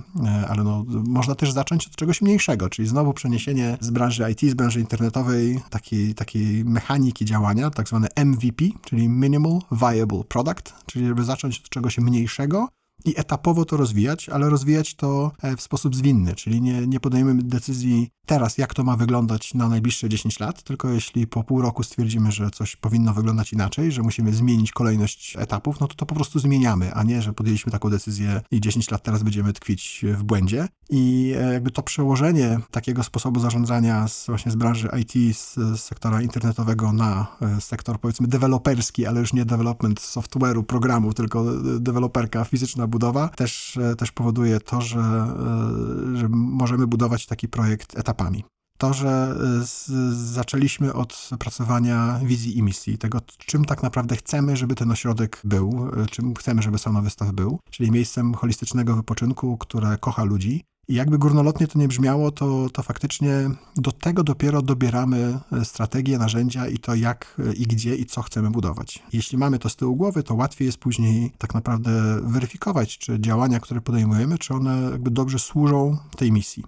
ale 0.49 0.65
no, 0.65 0.85
można 0.89 1.35
też 1.35 1.53
zacząć 1.53 1.87
od 1.87 1.97
czegoś 1.97 2.23
mniejszego, 2.23 2.69
czyli 2.69 2.89
znowu 2.89 3.15
przeniesienie 3.15 3.79
z 3.81 3.91
branży 3.91 4.31
IT, 4.33 4.41
z 4.41 4.55
branży 4.55 4.81
internetowej, 4.81 5.61
takiej, 5.71 6.15
takiej 6.15 6.65
mechaniki 6.65 7.25
działania, 7.25 7.71
tak 7.71 7.89
zwane 7.89 8.09
MVP, 8.25 8.65
czyli 8.85 9.09
Minimal 9.09 9.59
Viable 9.73 10.25
Product, 10.25 10.75
czyli 10.87 11.07
żeby 11.07 11.25
zacząć 11.25 11.59
od 11.59 11.69
czegoś 11.69 11.99
mniejszego, 11.99 12.69
i 13.05 13.15
etapowo 13.17 13.65
to 13.65 13.77
rozwijać, 13.77 14.29
ale 14.29 14.49
rozwijać 14.49 14.95
to 14.95 15.33
e, 15.43 15.57
w 15.57 15.63
sposób 15.63 15.97
zwinny, 15.97 16.35
czyli 16.35 16.63
nie, 16.63 16.87
nie 16.87 17.01
podejmujemy 17.01 17.43
decyzji 17.43 18.11
teraz, 18.27 18.59
jak 18.59 18.75
to 18.75 18.85
ma 18.85 18.97
wyglądać 18.97 19.55
na 19.55 19.69
najbliższe 19.69 20.09
10 20.09 20.41
lat, 20.41 20.63
tylko 20.63 20.89
jeśli 20.89 21.27
po 21.27 21.45
pół 21.45 21.63
roku 21.63 21.83
stwierdzimy, 21.83 22.33
że 22.33 22.51
coś 22.51 22.77
powinno 22.77 23.15
wyglądać 23.15 23.53
inaczej, 23.53 23.93
że 23.93 24.03
musimy 24.03 24.33
zmienić 24.33 24.73
kolejność 24.73 25.37
etapów, 25.37 25.81
no 25.81 25.89
to 25.89 25.95
to 25.95 26.07
po 26.07 26.15
prostu 26.15 26.39
zmieniamy, 26.39 26.95
a 26.95 27.03
nie, 27.03 27.23
że 27.23 27.33
podjęliśmy 27.33 27.73
taką 27.73 27.91
decyzję 27.91 28.41
i 28.51 28.61
10 28.61 28.91
lat 28.91 29.03
teraz 29.03 29.23
będziemy 29.23 29.53
tkwić 29.53 30.05
w 30.15 30.23
błędzie. 30.23 30.69
I 30.91 31.35
e, 31.37 31.53
jakby 31.53 31.71
to 31.71 31.83
przełożenie 31.83 32.61
takiego 32.71 33.03
sposobu 33.03 33.41
zarządzania 33.41 34.09
z, 34.09 34.27
właśnie 34.27 34.53
z 34.53 34.57
branży 34.57 34.89
IT, 35.01 35.37
z, 35.37 35.55
z 35.55 35.81
sektora 35.81 36.23
internetowego 36.23 36.93
na 36.93 37.27
e, 37.41 37.61
sektor 37.61 38.01
powiedzmy 38.01 38.27
deweloperski, 38.27 39.07
ale 39.07 39.21
już 39.21 39.33
nie 39.33 39.45
development 39.45 40.01
software'u, 40.01 40.63
programu, 40.63 41.15
tylko 41.15 41.45
deweloperka, 41.81 42.45
fizyczna 42.45 42.87
budowa, 42.91 43.29
też, 43.29 43.77
e, 43.77 43.97
też 43.97 44.13
powoduje 44.13 44.61
to, 44.61 44.81
że, 44.81 45.27
że 46.15 46.29
możemy 46.31 46.87
budować 46.87 47.27
taki 47.27 47.49
projekt 47.49 47.99
etapami 47.99 48.45
to, 48.81 48.95
że 48.95 49.35
z, 49.67 49.91
zaczęliśmy 50.17 50.93
od 50.93 51.31
pracowania 51.39 52.21
wizji 52.25 52.59
i 52.59 52.63
misji, 52.63 52.99
tego, 52.99 53.21
czym 53.39 53.65
tak 53.65 53.83
naprawdę 53.83 54.17
chcemy, 54.17 54.57
żeby 54.57 54.75
ten 54.75 54.91
ośrodek 54.91 55.41
był, 55.45 55.91
czym 56.11 56.35
chcemy, 56.35 56.63
żeby 56.63 56.79
Sauna 56.79 57.01
Wystaw 57.01 57.33
był, 57.33 57.59
czyli 57.71 57.91
miejscem 57.91 58.35
holistycznego 58.35 58.97
wypoczynku, 58.97 59.59
które 59.59 59.99
kocha 59.99 60.25
ludzi, 60.25 60.65
i 60.89 60.95
jakby 60.95 61.19
górnolotnie 61.19 61.67
to 61.67 61.79
nie 61.79 61.89
brzmiało, 61.89 62.31
to, 62.31 62.71
to 62.73 62.83
faktycznie 62.83 63.51
do 63.77 63.93
tego 63.93 64.25
dopiero 64.25 64.63
dobieramy 64.63 65.39
e, 65.53 65.65
strategie, 65.65 66.19
narzędzia 66.19 66.69
i 66.69 66.79
to 66.79 66.95
jak 66.95 67.41
i 67.59 67.63
gdzie 67.63 67.97
i 67.97 68.07
co 68.07 68.23
chcemy 68.23 68.51
budować. 68.51 69.03
Jeśli 69.13 69.39
mamy 69.39 69.59
to 69.59 69.69
z 69.69 69.77
tyłu 69.77 69.97
głowy, 69.97 70.23
to 70.23 70.35
łatwiej 70.35 70.67
jest 70.67 70.79
później 70.79 71.33
tak 71.39 71.55
naprawdę 71.55 72.21
weryfikować, 72.23 72.99
czy 72.99 73.21
działania, 73.21 73.61
które 73.61 73.81
podejmujemy, 73.81 74.39
czy 74.39 74.55
one 74.55 74.91
jakby 74.91 75.11
dobrze 75.11 75.39
służą 75.39 75.97
tej 76.17 76.33
misji. 76.33 76.65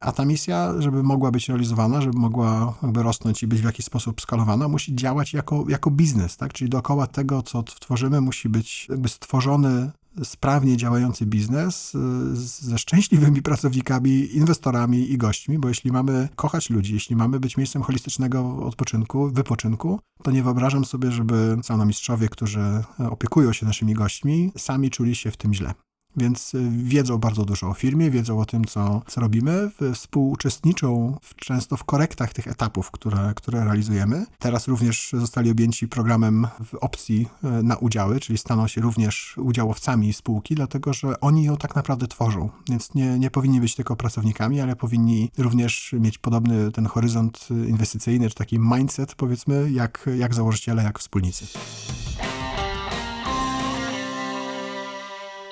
A 0.00 0.12
ta 0.12 0.24
misja, 0.24 0.74
żeby 0.78 1.02
mogła 1.02 1.30
być 1.30 1.48
realizowana, 1.48 2.00
żeby 2.00 2.18
mogła 2.18 2.74
jakby 2.82 3.02
rosnąć 3.02 3.42
i 3.42 3.46
być 3.46 3.60
w 3.60 3.64
jakiś 3.64 3.86
sposób 3.86 4.20
skalowana, 4.20 4.68
musi 4.68 4.94
działać 4.96 5.32
jako, 5.32 5.64
jako 5.68 5.90
biznes, 5.90 6.36
tak? 6.36 6.52
Czyli 6.52 6.70
dookoła 6.70 7.06
tego, 7.06 7.42
co 7.42 7.62
tworzymy, 7.62 8.20
musi 8.20 8.48
być 8.48 8.88
jakby 8.88 9.08
stworzony 9.08 9.90
sprawnie 10.24 10.76
działający 10.76 11.26
biznes 11.26 11.94
y, 11.94 12.36
ze 12.36 12.78
szczęśliwymi 12.78 13.42
pracownikami, 13.42 14.36
inwestorami 14.36 15.12
i 15.12 15.18
gośćmi, 15.18 15.58
bo 15.58 15.68
jeśli 15.68 15.92
mamy 15.92 16.28
kochać 16.36 16.70
ludzi, 16.70 16.94
jeśli 16.94 17.16
mamy 17.16 17.40
być 17.40 17.56
miejscem 17.56 17.82
holistycznego 17.82 18.56
odpoczynku, 18.56 19.30
wypoczynku, 19.30 20.00
to 20.22 20.30
nie 20.30 20.42
wyobrażam 20.42 20.84
sobie, 20.84 21.12
żeby 21.12 21.56
saunomistrzowie, 21.62 22.28
którzy 22.28 22.82
opiekują 23.10 23.52
się 23.52 23.66
naszymi 23.66 23.94
gośćmi, 23.94 24.52
sami 24.58 24.90
czuli 24.90 25.14
się 25.14 25.30
w 25.30 25.36
tym 25.36 25.54
źle. 25.54 25.74
Więc 26.16 26.54
y, 26.54 26.70
wiedzą 26.70 27.18
bardzo 27.18 27.44
dużo 27.44 27.68
o 27.68 27.74
firmie, 27.74 28.10
wiedzą 28.10 28.40
o 28.40 28.44
tym, 28.44 28.64
co, 28.64 29.02
co 29.06 29.20
robimy, 29.20 29.70
współuczestniczą 29.94 31.18
w, 31.22 31.34
często 31.34 31.76
w 31.76 31.84
korektach 31.84 32.32
tych 32.32 32.48
etapów, 32.48 32.90
które, 32.90 33.32
które 33.36 33.64
realizujemy. 33.64 34.26
Teraz 34.38 34.68
również 34.68 35.10
zostali 35.12 35.50
objęci 35.50 35.88
programem 35.88 36.46
w 36.64 36.74
opcji 36.74 37.28
y, 37.44 37.62
na 37.62 37.76
udziały, 37.76 38.20
czyli 38.20 38.38
staną 38.38 38.68
się 38.68 38.80
również 38.80 39.34
udziałowcami 39.38 40.12
spółki, 40.12 40.54
dlatego 40.54 40.92
że 40.92 41.20
oni 41.20 41.44
ją 41.44 41.56
tak 41.56 41.76
naprawdę 41.76 42.06
tworzą, 42.06 42.50
więc 42.68 42.94
nie, 42.94 43.18
nie 43.18 43.30
powinni 43.30 43.60
być 43.60 43.74
tylko 43.74 43.96
pracownikami, 43.96 44.60
ale 44.60 44.76
powinni 44.76 45.30
również 45.38 45.94
mieć 46.00 46.18
podobny 46.18 46.72
ten 46.72 46.86
horyzont 46.86 47.48
inwestycyjny, 47.50 48.28
czy 48.28 48.34
taki 48.34 48.58
mindset, 48.58 49.14
powiedzmy, 49.14 49.70
jak, 49.70 50.08
jak 50.18 50.34
założyciele, 50.34 50.82
jak 50.82 50.98
wspólnicy. 50.98 51.46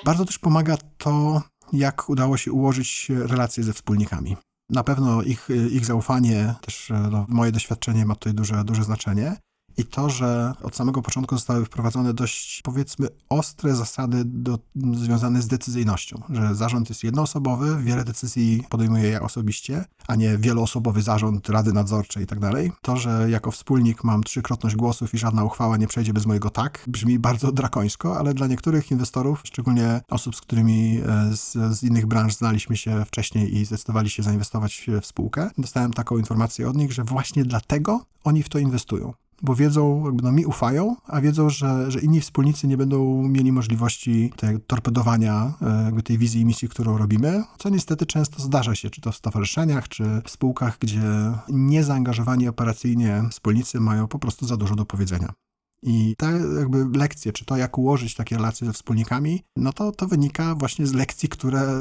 Bardzo 0.05 0.25
też 0.25 0.39
pomaga 0.39 0.77
to, 0.99 1.43
jak 1.73 2.09
udało 2.09 2.37
się 2.37 2.53
ułożyć 2.53 3.09
relacje 3.09 3.65
ze 3.65 3.73
wspólnikami. 3.73 4.37
Na 4.71 4.85
pewno 4.85 5.23
ich, 5.23 5.49
ich 5.71 5.85
zaufanie, 5.87 6.55
też 6.61 6.93
no, 7.11 7.27
moje 7.29 7.53
doświadczenie 7.53 8.07
ma 8.07 8.15
tutaj 8.15 8.35
duże, 8.35 8.65
duże 8.65 8.85
znaczenie 8.85 9.37
i 9.77 9.85
to, 9.85 10.11
że 10.11 10.53
od 10.63 10.77
samego 10.77 11.03
początku 11.03 11.37
zostały 11.37 11.65
wprowadzone 11.65 12.15
dość, 12.15 12.61
powiedzmy, 12.63 13.09
ostre 13.29 13.75
zasady 13.75 14.23
do, 14.25 14.59
związane 14.95 15.43
z 15.43 15.49
decyzyjnością, 15.49 16.23
że 16.31 16.55
zarząd 16.55 16.89
jest 16.89 17.05
jednoosobowy, 17.05 17.83
wiele 17.83 18.05
decyzji 18.05 18.65
podejmuje 18.69 19.09
ja 19.09 19.21
osobiście, 19.21 19.85
a 20.09 20.15
nie 20.15 20.39
wieloosobowy 20.39 21.03
zarząd, 21.03 21.49
rady 21.49 21.73
nadzorcze 21.73 22.23
i 22.23 22.27
tak 22.27 22.39
dalej. 22.39 22.73
To, 22.83 22.97
że 22.97 23.27
jako 23.31 23.51
wspólnik 23.51 24.05
mam 24.05 24.23
trzykrotność 24.23 24.77
głosów 24.77 25.15
i 25.15 25.19
żadna 25.19 25.45
uchwała 25.45 25.77
nie 25.77 25.87
przejdzie 25.87 26.13
bez 26.13 26.27
mojego 26.27 26.51
tak, 26.51 26.85
brzmi 26.87 27.19
bardzo 27.19 27.53
drakońsko, 27.53 28.19
ale 28.19 28.35
dla 28.35 28.47
niektórych 28.47 28.91
inwestorów, 28.91 29.41
szczególnie 29.45 30.01
osób, 30.11 30.37
z 30.37 30.41
którymi 30.41 31.01
e, 31.07 31.37
z, 31.37 31.53
z 31.79 31.83
innych 31.83 32.07
branż 32.07 32.35
znaliśmy 32.35 32.77
się 32.77 33.05
wcześniej 33.05 33.57
i 33.57 33.65
zdecydowali 33.65 34.11
się 34.11 34.23
zainwestować 34.23 34.87
w 35.03 35.07
spółkę, 35.07 35.51
dostałem 35.59 35.93
taką 35.93 36.19
informację 36.19 36.69
od 36.69 36.77
nich, 36.77 36.93
że 36.93 37.05
właśnie 37.05 37.45
dlatego 37.45 38.05
oni 38.25 38.43
w 38.43 38.49
to 38.49 38.59
inwestują 38.59 39.13
bo 39.43 39.55
wiedzą, 39.55 40.05
jakby 40.05 40.23
no, 40.23 40.33
mi 40.33 40.47
ufają, 40.47 40.97
a 41.07 41.21
wiedzą, 41.21 41.51
że, 41.51 41.91
że 41.91 42.01
inni 42.01 42.21
wspólnicy 42.21 42.67
nie 42.67 42.77
będą 42.77 43.23
mieli 43.29 43.53
możliwości 43.53 44.33
tego 44.37 44.59
torpedowania 44.67 45.53
e, 45.63 45.85
jakby 45.85 46.03
tej 46.03 46.19
wizji 46.19 46.41
i 46.41 46.45
misji, 46.45 46.69
którą 46.69 46.99
robimy, 46.99 47.45
co 47.59 47.69
niestety 47.69 48.07
często 48.07 48.43
zdarza 48.43 48.75
się, 48.75 48.91
czy 48.91 49.01
to 49.01 49.13
w 49.13 49.17
stowarzyszeniach, 49.17 49.89
czy 49.89 50.05
w 50.25 50.31
spółkach, 50.31 50.79
gdzie 50.81 51.03
niezaangażowani 51.49 52.49
operacyjnie 52.49 53.23
wspólnicy 53.31 53.81
mają 53.81 54.09
po 54.09 54.19
prostu 54.19 54.47
za 54.47 54.57
dużo 54.57 54.75
do 54.75 54.85
powiedzenia. 54.85 55.33
I 55.85 56.15
te 56.19 56.27
jakby 56.59 56.99
lekcje, 56.99 57.33
czy 57.33 57.45
to 57.45 57.57
jak 57.57 57.79
ułożyć 57.79 58.15
takie 58.15 58.37
relacje 58.37 58.67
ze 58.67 58.73
wspólnikami, 58.73 59.43
no 59.57 59.73
to 59.73 59.93
to 59.93 60.07
wynika 60.07 60.55
właśnie 60.55 60.87
z 60.87 60.93
lekcji, 60.93 61.29
które 61.29 61.81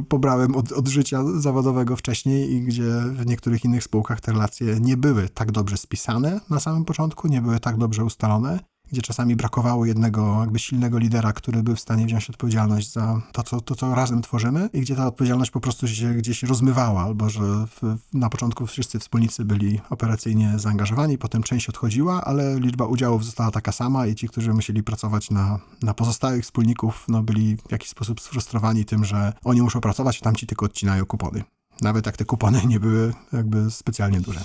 y, 0.00 0.02
pobrałem 0.08 0.56
od, 0.56 0.72
od 0.72 0.88
życia 0.88 1.22
zawodowego 1.38 1.96
wcześniej 1.96 2.52
i 2.52 2.62
gdzie 2.62 2.90
w 3.12 3.26
niektórych 3.26 3.64
innych 3.64 3.84
spółkach 3.84 4.20
te 4.20 4.32
relacje 4.32 4.80
nie 4.80 4.96
były 4.96 5.28
tak 5.28 5.52
dobrze 5.52 5.76
spisane 5.76 6.40
na 6.50 6.60
samym 6.60 6.84
początku, 6.84 7.28
nie 7.28 7.42
były 7.42 7.60
tak 7.60 7.76
dobrze 7.76 8.04
ustalone 8.04 8.69
gdzie 8.92 9.02
czasami 9.02 9.36
brakowało 9.36 9.84
jednego 9.84 10.40
jakby 10.40 10.58
silnego 10.58 10.98
lidera, 10.98 11.32
który 11.32 11.62
był 11.62 11.76
w 11.76 11.80
stanie 11.80 12.06
wziąć 12.06 12.30
odpowiedzialność 12.30 12.92
za 12.92 13.20
to, 13.32 13.42
co, 13.42 13.60
to, 13.60 13.74
co 13.74 13.94
razem 13.94 14.22
tworzymy 14.22 14.68
i 14.72 14.80
gdzie 14.80 14.96
ta 14.96 15.06
odpowiedzialność 15.06 15.50
po 15.50 15.60
prostu 15.60 15.88
się 15.88 16.14
gdzieś 16.14 16.42
rozmywała, 16.42 17.02
albo 17.02 17.30
że 17.30 17.42
w, 17.42 17.96
na 18.12 18.30
początku 18.30 18.66
wszyscy 18.66 18.98
wspólnicy 18.98 19.44
byli 19.44 19.80
operacyjnie 19.90 20.52
zaangażowani, 20.56 21.18
potem 21.18 21.42
część 21.42 21.68
odchodziła, 21.68 22.24
ale 22.24 22.60
liczba 22.60 22.86
udziałów 22.86 23.24
została 23.24 23.50
taka 23.50 23.72
sama 23.72 24.06
i 24.06 24.14
ci, 24.14 24.28
którzy 24.28 24.52
musieli 24.52 24.82
pracować 24.82 25.30
na, 25.30 25.58
na 25.82 25.94
pozostałych 25.94 26.44
wspólników, 26.44 27.04
no 27.08 27.22
byli 27.22 27.56
w 27.68 27.72
jakiś 27.72 27.88
sposób 27.88 28.20
sfrustrowani 28.20 28.84
tym, 28.84 29.04
że 29.04 29.32
oni 29.44 29.62
muszą 29.62 29.80
pracować, 29.80 30.18
a 30.20 30.24
tamci 30.24 30.46
tylko 30.46 30.66
odcinają 30.66 31.06
kupony. 31.06 31.44
Nawet 31.82 32.06
jak 32.06 32.16
te 32.16 32.24
kupony 32.24 32.66
nie 32.66 32.80
były 32.80 33.14
jakby 33.32 33.70
specjalnie 33.70 34.20
duże. 34.20 34.40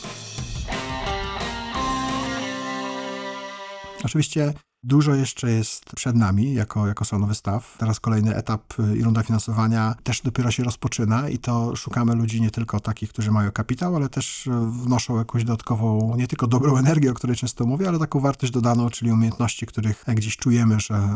Oczywiście 4.05 4.53
Dużo 4.87 5.15
jeszcze 5.15 5.51
jest 5.51 5.83
przed 5.95 6.15
nami 6.15 6.53
jako, 6.53 6.87
jako 6.87 7.05
salon 7.05 7.29
wystaw. 7.29 7.75
Teraz 7.77 7.99
kolejny 7.99 8.35
etap 8.35 8.73
i 8.97 9.03
runda 9.03 9.23
finansowania 9.23 9.95
też 10.03 10.21
dopiero 10.21 10.51
się 10.51 10.63
rozpoczyna 10.63 11.29
i 11.29 11.37
to 11.37 11.75
szukamy 11.75 12.15
ludzi 12.15 12.41
nie 12.41 12.51
tylko 12.51 12.79
takich, 12.79 13.09
którzy 13.09 13.31
mają 13.31 13.51
kapitał, 13.51 13.95
ale 13.95 14.09
też 14.09 14.49
wnoszą 14.83 15.17
jakąś 15.17 15.43
dodatkową, 15.43 16.15
nie 16.17 16.27
tylko 16.27 16.47
dobrą 16.47 16.77
energię, 16.77 17.11
o 17.11 17.13
której 17.13 17.35
często 17.35 17.65
mówię, 17.65 17.87
ale 17.87 17.99
taką 17.99 18.19
wartość 18.19 18.53
dodaną, 18.53 18.89
czyli 18.89 19.11
umiejętności, 19.11 19.65
których 19.65 20.03
gdzieś 20.07 20.37
czujemy, 20.37 20.79
że, 20.79 21.09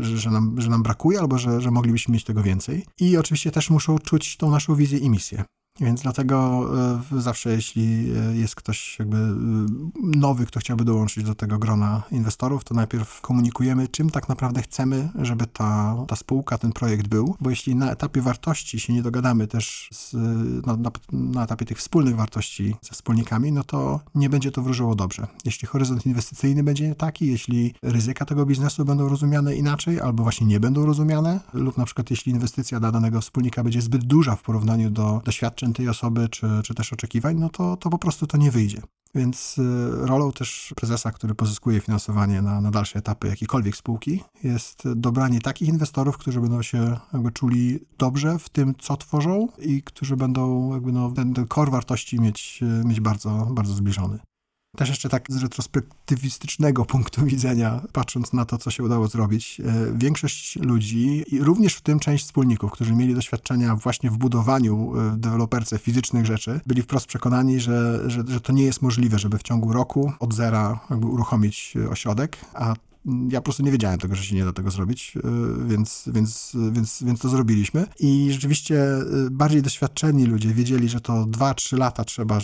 że, 0.00 0.18
że, 0.18 0.30
nam, 0.30 0.60
że 0.60 0.70
nam 0.70 0.82
brakuje 0.82 1.20
albo 1.20 1.38
że, 1.38 1.60
że 1.60 1.70
moglibyśmy 1.70 2.12
mieć 2.12 2.24
tego 2.24 2.42
więcej. 2.42 2.86
I 3.00 3.16
oczywiście 3.16 3.50
też 3.50 3.70
muszą 3.70 3.98
czuć 3.98 4.36
tą 4.36 4.50
naszą 4.50 4.74
wizję 4.74 4.98
i 4.98 5.10
misję. 5.10 5.44
Więc 5.80 6.02
dlatego 6.02 6.66
e, 7.12 7.20
zawsze, 7.20 7.50
jeśli 7.50 8.10
e, 8.10 8.36
jest 8.36 8.54
ktoś 8.54 8.98
jakby 8.98 9.16
e, 9.16 9.32
nowy, 10.02 10.46
kto 10.46 10.60
chciałby 10.60 10.84
dołączyć 10.84 11.24
do 11.24 11.34
tego 11.34 11.58
grona 11.58 12.02
inwestorów, 12.10 12.64
to 12.64 12.74
najpierw 12.74 13.20
komunikujemy, 13.20 13.88
czym 13.88 14.10
tak 14.10 14.28
naprawdę 14.28 14.62
chcemy, 14.62 15.10
żeby 15.22 15.46
ta, 15.46 15.96
ta 16.08 16.16
spółka, 16.16 16.58
ten 16.58 16.72
projekt 16.72 17.08
był, 17.08 17.36
bo 17.40 17.50
jeśli 17.50 17.76
na 17.76 17.92
etapie 17.92 18.20
wartości 18.20 18.80
się 18.80 18.92
nie 18.92 19.02
dogadamy 19.02 19.46
też 19.46 19.88
z, 19.92 20.12
na, 20.66 20.76
na, 20.76 20.90
na, 21.12 21.44
etapie 21.44 21.64
tych 21.64 21.78
wspólnych 21.78 22.16
wartości 22.16 22.76
ze 22.82 22.90
wspólnikami, 22.90 23.52
no 23.52 23.64
to 23.64 24.00
nie 24.14 24.30
będzie 24.30 24.50
to 24.50 24.62
wróżyło 24.62 24.94
dobrze. 24.94 25.26
Jeśli 25.44 25.68
horyzont 25.68 26.06
inwestycyjny 26.06 26.62
będzie 26.62 26.94
taki, 26.94 27.26
jeśli 27.26 27.74
ryzyka 27.82 28.24
tego 28.24 28.46
biznesu 28.46 28.84
będą 28.84 29.08
rozumiane 29.08 29.56
inaczej, 29.56 30.00
albo 30.00 30.22
właśnie 30.22 30.46
nie 30.46 30.60
będą 30.60 30.86
rozumiane, 30.86 31.40
lub 31.52 31.78
na 31.78 31.84
przykład 31.84 32.10
jeśli 32.10 32.32
inwestycja 32.32 32.80
dla 32.80 32.92
danego 32.92 33.20
wspólnika 33.20 33.64
będzie 33.64 33.82
zbyt 33.82 34.04
duża 34.04 34.36
w 34.36 34.42
porównaniu 34.42 34.90
do 34.90 35.22
doświadczeń 35.24 35.63
tej 35.72 35.88
osoby, 35.88 36.28
czy, 36.28 36.46
czy 36.64 36.74
też 36.74 36.92
oczekiwań, 36.92 37.36
no 37.36 37.48
to, 37.48 37.76
to 37.76 37.90
po 37.90 37.98
prostu 37.98 38.26
to 38.26 38.36
nie 38.36 38.50
wyjdzie. 38.50 38.82
Więc 39.14 39.58
y, 39.58 39.62
rolą 40.06 40.32
też 40.32 40.72
prezesa, 40.76 41.10
który 41.10 41.34
pozyskuje 41.34 41.80
finansowanie 41.80 42.42
na, 42.42 42.60
na 42.60 42.70
dalsze 42.70 42.98
etapy 42.98 43.28
jakiejkolwiek 43.28 43.76
spółki, 43.76 44.22
jest 44.42 44.82
dobranie 44.96 45.40
takich 45.40 45.68
inwestorów, 45.68 46.18
którzy 46.18 46.40
będą 46.40 46.62
się 46.62 46.96
jakby 47.12 47.32
czuli 47.32 47.80
dobrze 47.98 48.38
w 48.38 48.48
tym, 48.48 48.74
co 48.78 48.96
tworzą 48.96 49.48
i 49.58 49.82
którzy 49.82 50.16
będą 50.16 50.74
jakby 50.74 50.92
no, 50.92 51.10
ten, 51.10 51.34
core 51.54 51.70
wartości 51.70 52.20
mieć, 52.20 52.60
mieć 52.84 53.00
bardzo, 53.00 53.48
bardzo 53.50 53.74
zbliżony. 53.74 54.18
Też 54.76 54.88
jeszcze 54.88 55.08
tak 55.08 55.26
z 55.28 55.42
retrospektywistycznego 55.42 56.84
punktu 56.94 57.24
widzenia, 57.24 57.80
patrząc 57.92 58.32
na 58.32 58.44
to, 58.44 58.58
co 58.58 58.70
się 58.70 58.82
udało 58.82 59.08
zrobić, 59.08 59.60
e, 59.60 59.98
większość 59.98 60.56
ludzi, 60.56 61.24
i 61.34 61.40
również 61.40 61.74
w 61.74 61.80
tym 61.80 62.00
część 62.00 62.24
wspólników, 62.24 62.72
którzy 62.72 62.94
mieli 62.94 63.14
doświadczenia 63.14 63.76
właśnie 63.76 64.10
w 64.10 64.16
budowaniu 64.16 64.92
e, 64.98 65.10
w 65.10 65.16
deweloperce 65.16 65.78
fizycznych 65.78 66.26
rzeczy, 66.26 66.60
byli 66.66 66.82
wprost 66.82 67.06
przekonani, 67.06 67.60
że, 67.60 68.10
że, 68.10 68.22
że 68.28 68.40
to 68.40 68.52
nie 68.52 68.62
jest 68.62 68.82
możliwe, 68.82 69.18
żeby 69.18 69.38
w 69.38 69.42
ciągu 69.42 69.72
roku 69.72 70.12
od 70.20 70.34
zera 70.34 70.80
jakby 70.90 71.06
uruchomić 71.06 71.74
e, 71.76 71.90
ośrodek, 71.90 72.36
a 72.54 72.74
ja 73.04 73.40
po 73.40 73.44
prostu 73.44 73.62
nie 73.62 73.72
wiedziałem 73.72 73.98
tego, 73.98 74.14
że 74.14 74.24
się 74.24 74.34
nie 74.36 74.44
da 74.44 74.52
tego 74.52 74.70
zrobić, 74.70 75.12
y, 75.16 75.20
więc, 75.68 76.08
więc, 76.12 76.56
więc, 76.72 77.02
więc 77.02 77.20
to 77.20 77.28
zrobiliśmy. 77.28 77.86
I 78.00 78.28
rzeczywiście 78.32 78.98
y, 79.26 79.30
bardziej 79.30 79.62
doświadczeni 79.62 80.26
ludzie 80.26 80.54
wiedzieli, 80.54 80.88
że 80.88 81.00
to 81.00 81.12
2-3 81.12 81.78
lata 81.78 82.04
trzeba 82.04 82.38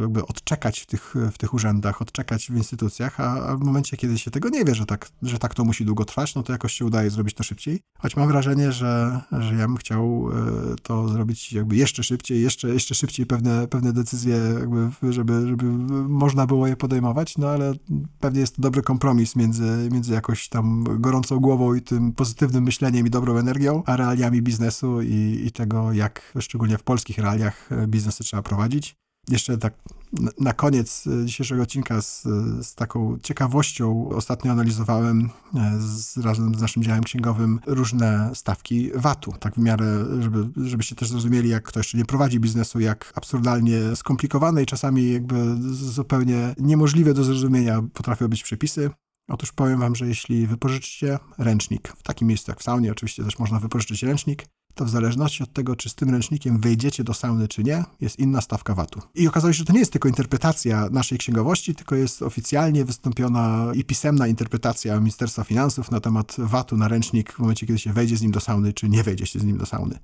jakby 0.00 0.26
odczekać 0.26 0.80
w 0.80 0.86
tych, 0.86 1.14
w 1.32 1.38
tych 1.38 1.54
urzędach, 1.54 2.02
odczekać 2.02 2.50
w 2.50 2.56
instytucjach, 2.56 3.20
a, 3.20 3.56
w 3.56 3.60
momencie, 3.60 3.96
kiedy 3.96 4.18
się 4.18 4.30
tego 4.30 4.48
nie 4.48 4.64
wie, 4.64 4.74
że 4.74 4.86
tak, 4.86 5.08
że 5.22 5.38
tak 5.38 5.54
to 5.54 5.64
musi 5.64 5.84
długo 5.84 6.04
trwać, 6.04 6.34
no 6.34 6.42
to 6.42 6.52
jakoś 6.52 6.72
się 6.72 6.84
udaje 6.84 7.10
zrobić 7.10 7.34
to 7.34 7.42
szybciej. 7.42 7.80
Choć 7.98 8.16
mam 8.16 8.28
wrażenie, 8.28 8.72
że, 8.72 9.20
że 9.32 9.54
ja 9.54 9.66
bym 9.66 9.76
chciał 9.76 10.28
y, 10.72 10.76
to 10.82 11.08
zrobić 11.08 11.52
jakby 11.52 11.76
jeszcze 11.76 12.02
szybciej, 12.02 12.42
jeszcze, 12.42 12.68
jeszcze 12.68 12.94
szybciej 12.94 13.26
pewne, 13.26 13.68
pewne 13.68 13.92
decyzje, 13.92 14.36
jakby, 14.36 15.12
żeby, 15.12 15.46
żeby 15.46 15.64
można 16.08 16.46
było 16.46 16.66
je 16.66 16.76
podejmować, 16.76 17.38
no 17.38 17.48
ale 17.48 17.72
pewnie 18.20 18.40
jest 18.40 18.56
to 18.56 18.62
dobry 18.62 18.82
kompromis 18.82 19.36
między, 19.36 19.88
między 19.92 20.05
między 20.06 20.14
jakoś 20.14 20.48
tam 20.48 20.84
gorącą 21.00 21.40
głową 21.40 21.74
i 21.74 21.82
tym 21.82 22.12
pozytywnym 22.12 22.64
myśleniem 22.64 23.06
i 23.06 23.10
dobrą 23.10 23.36
energią, 23.36 23.82
a 23.86 23.96
realiami 23.96 24.42
biznesu 24.42 25.02
i, 25.02 25.42
i 25.46 25.52
tego, 25.52 25.92
jak 25.92 26.32
szczególnie 26.40 26.78
w 26.78 26.82
polskich 26.82 27.18
realiach 27.18 27.72
e, 27.72 27.86
biznesy 27.86 28.24
trzeba 28.24 28.42
prowadzić. 28.42 28.96
Jeszcze 29.28 29.58
tak 29.58 29.74
na 30.40 30.52
koniec 30.52 31.06
e, 31.06 31.26
dzisiejszego 31.26 31.62
odcinka 31.62 32.02
z, 32.02 32.22
z, 32.62 32.74
taką 32.74 33.18
ciekawością 33.22 34.08
ostatnio 34.08 34.52
analizowałem 34.52 35.30
e, 35.54 35.78
z, 35.80 36.16
razem 36.16 36.54
z 36.54 36.60
naszym 36.60 36.82
działem 36.82 37.02
księgowym 37.04 37.60
różne 37.66 38.30
stawki 38.34 38.90
VAT-u, 38.94 39.32
tak 39.32 39.54
w 39.54 39.58
miarę, 39.58 40.04
żeby, 40.20 40.68
żebyście 40.68 40.96
też 40.96 41.08
zrozumieli, 41.08 41.48
jak 41.48 41.62
ktoś 41.62 41.94
nie 41.94 42.04
prowadzi 42.04 42.40
biznesu, 42.40 42.80
jak 42.80 43.12
absurdalnie 43.14 43.96
skomplikowane 43.96 44.62
i 44.62 44.66
czasami 44.66 45.12
jakby 45.12 45.56
zupełnie 45.70 46.54
niemożliwe 46.58 47.14
do 47.14 47.24
zrozumienia 47.24 47.82
potrafią 47.92 48.28
być 48.28 48.42
przepisy. 48.42 48.90
Otóż 49.28 49.52
powiem 49.52 49.80
wam, 49.80 49.94
że 49.94 50.06
jeśli 50.06 50.46
wypożyczycie 50.46 51.18
ręcznik 51.38 51.88
w 51.88 52.02
takim 52.02 52.28
miejscu 52.28 52.50
jak 52.50 52.60
w 52.60 52.62
saunie, 52.62 52.92
oczywiście 52.92 53.24
też 53.24 53.38
można 53.38 53.60
wypożyczyć 53.60 54.02
ręcznik, 54.02 54.46
to 54.74 54.84
w 54.84 54.90
zależności 54.90 55.42
od 55.42 55.52
tego, 55.52 55.76
czy 55.76 55.88
z 55.88 55.94
tym 55.94 56.10
ręcznikiem 56.10 56.60
wejdziecie 56.60 57.04
do 57.04 57.14
sauny, 57.14 57.48
czy 57.48 57.64
nie, 57.64 57.84
jest 58.00 58.18
inna 58.18 58.40
stawka 58.40 58.74
VAT-u. 58.74 59.00
I 59.14 59.28
okazało 59.28 59.52
się, 59.52 59.58
że 59.58 59.64
to 59.64 59.72
nie 59.72 59.78
jest 59.78 59.92
tylko 59.92 60.08
interpretacja 60.08 60.88
naszej 60.90 61.18
księgowości, 61.18 61.74
tylko 61.74 61.94
jest 61.94 62.22
oficjalnie 62.22 62.84
wystąpiona 62.84 63.72
i 63.74 63.84
pisemna 63.84 64.26
interpretacja 64.26 64.98
Ministerstwa 64.98 65.44
Finansów 65.44 65.90
na 65.90 66.00
temat 66.00 66.36
VAT-u 66.38 66.76
na 66.76 66.88
ręcznik 66.88 67.32
w 67.32 67.38
momencie, 67.38 67.66
kiedy 67.66 67.78
się 67.78 67.92
wejdzie 67.92 68.16
z 68.16 68.22
nim 68.22 68.30
do 68.30 68.40
sauny, 68.40 68.72
czy 68.72 68.88
nie 68.88 69.02
wejdzie 69.02 69.26
się 69.26 69.38
z 69.38 69.44
nim 69.44 69.58
do 69.58 69.66
sauny. 69.66 69.98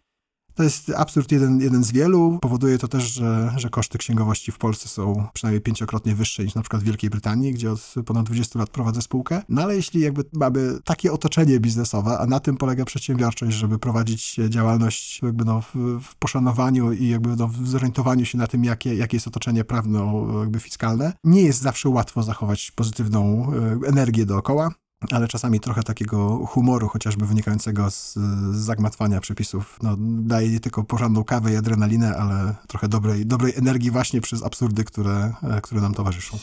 To 0.55 0.63
jest 0.63 0.91
absurd 0.91 1.33
jeden, 1.33 1.61
jeden 1.61 1.85
z 1.85 1.93
wielu. 1.93 2.39
Powoduje 2.43 2.79
to 2.79 2.89
też, 2.89 3.05
że, 3.05 3.53
że 3.57 3.71
koszty 3.71 3.99
księgowości 3.99 4.53
w 4.53 4.59
Polsce 4.59 4.89
są 4.89 5.27
przynajmniej 5.33 5.61
pięciokrotnie 5.61 6.15
wyższe 6.15 6.45
niż 6.45 6.55
na 6.55 6.63
przykład 6.63 6.83
w 6.83 6.87
Wielkiej 6.87 7.11
Brytanii, 7.11 7.53
gdzie 7.53 7.73
od 7.73 7.95
ponad 8.07 8.27
20 8.27 8.59
lat 8.59 8.71
prowadzę 8.71 9.03
spółkę. 9.03 9.43
No 9.49 9.63
ale 9.63 9.77
jeśli 9.77 10.01
jakby 10.01 10.25
mamy 10.33 10.79
takie 10.85 11.13
otoczenie 11.13 11.61
biznesowe, 11.61 12.19
a 12.19 12.27
na 12.27 12.41
tym 12.41 12.57
polega 12.57 12.85
przedsiębiorczość, 12.85 13.57
żeby 13.57 13.79
prowadzić 13.79 14.41
działalność 14.49 15.23
jakby 15.23 15.45
no 15.45 15.61
w, 15.61 16.01
w 16.03 16.17
poszanowaniu 16.17 16.93
i 16.93 17.09
jakby 17.09 17.37
no 17.37 17.49
w 17.49 17.69
zorientowaniu 17.69 18.25
się 18.25 18.39
na 18.39 18.47
tym, 18.47 18.65
jakie, 18.65 18.95
jakie 18.95 19.17
jest 19.17 19.29
otoczenie 19.29 19.65
prawno 19.65 20.25
jakby 20.41 20.61
fiskalne, 20.61 21.13
nie 21.25 21.43
jest 21.43 21.61
zawsze 21.61 21.89
łatwo 21.89 22.23
zachować 22.23 22.71
pozytywną 22.71 23.53
e, 23.53 23.89
energię 23.89 24.27
dookoła 24.27 24.75
ale 25.11 25.29
czasami 25.29 25.61
trochę 25.61 25.83
takiego 25.83 26.47
humoru, 26.47 26.89
chociażby 26.89 27.27
wynikającego 27.27 27.91
z, 27.91 28.15
z 28.53 28.57
zagmatwania 28.57 29.21
przepisów, 29.21 29.79
no, 29.83 29.97
daje 30.01 30.49
nie 30.49 30.61
tylko 30.61 30.85
porządną 30.85 31.25
kawę 31.25 31.53
i 31.53 31.57
adrenalinę, 31.57 32.17
ale 32.17 32.55
trochę 32.67 32.89
dobrej, 32.89 33.27
dobrej 33.27 33.53
energii 33.57 33.91
właśnie 33.91 34.21
przez 34.21 34.43
absurdy, 34.43 34.85
które, 34.85 35.33
e, 35.43 35.61
które 35.61 35.81
nam 35.81 35.95
towarzyszą. 35.95 36.39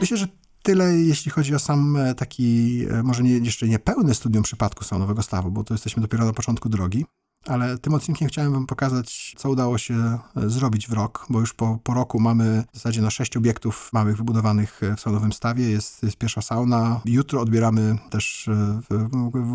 Myślę, 0.00 0.16
że 0.16 0.28
tyle, 0.62 0.84
jeśli 0.84 1.30
chodzi 1.30 1.54
o 1.54 1.58
sam 1.58 1.96
e, 1.96 2.14
taki, 2.14 2.80
e, 2.90 3.02
może 3.02 3.22
nie, 3.22 3.38
jeszcze 3.38 3.68
nie 3.68 3.78
pełny 3.78 4.14
studium 4.14 4.42
przypadku 4.42 4.98
Nowego 4.98 5.22
Stawu, 5.22 5.50
bo 5.50 5.64
to 5.64 5.74
jesteśmy 5.74 6.02
dopiero 6.02 6.24
na 6.24 6.32
początku 6.32 6.68
drogi 6.68 7.06
ale 7.48 7.78
tym 7.78 7.94
odcinkiem 7.94 8.28
chciałem 8.28 8.52
wam 8.52 8.66
pokazać, 8.66 9.34
co 9.36 9.50
udało 9.50 9.78
się 9.78 9.94
e, 9.94 10.50
zrobić 10.50 10.88
w 10.88 10.92
rok, 10.92 11.26
bo 11.30 11.40
już 11.40 11.54
po, 11.54 11.78
po 11.82 11.94
roku 11.94 12.20
mamy 12.20 12.64
w 12.72 12.76
zasadzie 12.76 13.02
no, 13.02 13.10
sześć 13.10 13.36
obiektów 13.36 13.90
małych 13.92 14.16
wybudowanych 14.16 14.82
e, 14.82 14.96
w 14.96 15.00
saunowym 15.00 15.32
stawie, 15.32 15.70
jest, 15.70 16.02
jest 16.02 16.16
pierwsza 16.16 16.42
sauna. 16.42 17.00
Jutro 17.04 17.40
odbieramy 17.40 17.98
też 18.10 18.48
e, 18.48 18.80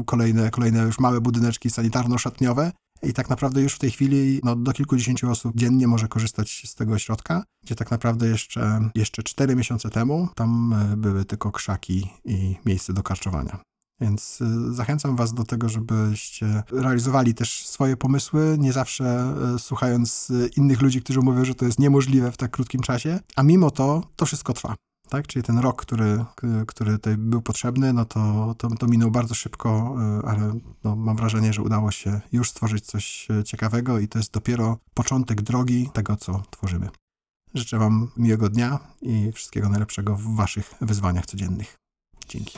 kolejne, 0.06 0.50
kolejne 0.50 0.84
już 0.84 1.00
małe 1.00 1.22
budyneczki 1.22 1.70
sanitarno-szatniowe. 1.70 2.72
I 3.04 3.14
tak 3.14 3.30
naprawdę 3.30 3.62
już 3.62 3.74
w 3.74 3.80
tej 3.80 3.92
chwili 3.92 4.40
no, 4.44 4.56
do 4.56 4.74
kilkudziesięciu 4.74 5.32
osób 5.32 5.56
dziennie 5.56 5.88
może 5.88 6.08
korzystać 6.08 6.64
z 6.66 6.76
tego 6.76 6.94
ośrodka, 6.94 7.44
gdzie 7.64 7.76
tak 7.76 7.92
naprawdę 7.92 8.28
jeszcze, 8.28 8.90
jeszcze 8.96 9.24
cztery 9.24 9.56
miesiące 9.56 9.90
temu 9.90 10.28
tam 10.36 10.76
były 10.98 11.26
tylko 11.26 11.52
krzaki 11.52 12.10
i 12.26 12.56
miejsce 12.66 12.94
do 12.94 13.04
karczowania. 13.04 13.60
Więc 14.04 14.42
y, 14.42 14.74
zachęcam 14.74 15.16
Was 15.16 15.34
do 15.34 15.44
tego, 15.44 15.70
żebyście 15.70 16.64
realizowali 16.72 17.34
też 17.34 17.68
swoje 17.68 17.98
pomysły, 17.98 18.56
nie 18.60 18.74
zawsze 18.74 19.36
y, 19.56 19.60
słuchając 19.60 20.30
y, 20.30 20.50
innych 20.58 20.82
ludzi, 20.82 21.02
którzy 21.02 21.20
mówią, 21.20 21.46
że 21.46 21.56
to 21.56 21.66
jest 21.66 21.80
niemożliwe 21.80 22.32
w 22.32 22.38
tak 22.38 22.52
krótkim 22.52 22.82
czasie, 22.82 23.20
a 23.36 23.44
mimo 23.44 23.72
to 23.72 24.04
to 24.16 24.26
wszystko 24.26 24.54
trwa. 24.54 24.76
Tak? 25.10 25.28
Czyli 25.28 25.44
ten 25.44 25.58
rok, 25.60 25.82
który, 25.82 26.26
który 26.68 26.92
tutaj 26.92 27.18
był 27.18 27.42
potrzebny, 27.42 27.94
no 27.94 28.06
to, 28.06 28.56
to, 28.58 28.70
to 28.70 28.88
minął 28.88 29.12
bardzo 29.12 29.36
szybko, 29.36 29.96
ale 30.28 30.60
no, 30.84 30.96
mam 30.96 31.16
wrażenie, 31.16 31.54
że 31.54 31.62
udało 31.62 31.92
się 31.92 32.22
już 32.32 32.50
stworzyć 32.50 32.86
coś 32.86 33.28
ciekawego 33.46 34.00
i 34.00 34.08
to 34.08 34.20
jest 34.20 34.32
dopiero 34.32 34.78
początek 34.94 35.42
drogi 35.42 35.90
tego, 35.94 36.16
co 36.16 36.44
tworzymy. 36.50 36.90
Życzę 37.54 37.78
Wam 37.78 38.12
miłego 38.18 38.50
dnia 38.50 38.80
i 39.02 39.32
wszystkiego 39.32 39.70
najlepszego 39.70 40.16
w 40.16 40.36
Waszych 40.36 40.74
wyzwaniach 40.82 41.26
codziennych. 41.26 41.76
Dzięki. 42.30 42.58